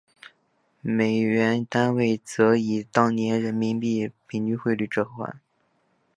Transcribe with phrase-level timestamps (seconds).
[0.81, 5.39] 美元单位则以当年人民币平均汇率折算。